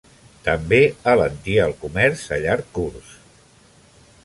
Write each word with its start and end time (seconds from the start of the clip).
També 0.45 0.79
alentia 1.11 1.67
el 1.69 1.75
comerç 1.83 2.25
a 2.37 2.41
llarg 2.47 2.75
curs. 2.79 3.15